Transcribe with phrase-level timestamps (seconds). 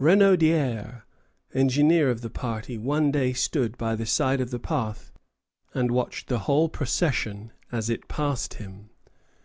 [0.00, 1.02] Renaudière,
[1.54, 5.12] engineer of the party, one day stood by the side of the path
[5.74, 8.90] and watched the whole procession as it passed him.